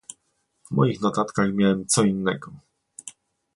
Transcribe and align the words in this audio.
W 0.71 0.71
moich 0.75 1.01
notatkach 1.01 1.53
miałem 1.53 1.85
co 1.87 2.03
innego 2.03 2.51